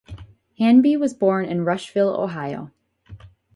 [0.57, 2.71] Hanby was born in Rushville, Ohio.